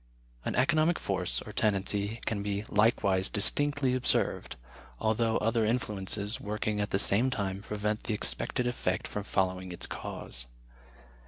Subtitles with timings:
[0.43, 4.55] An economic force, or tendency, can be likewise distinctly observed,
[4.99, 9.85] although other influences, working at the same time, prevent the expected effect from following its
[9.85, 10.47] cause.